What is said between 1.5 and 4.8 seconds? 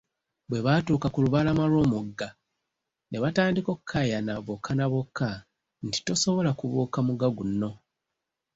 lw'omugga, ne batandika okukaayana bokka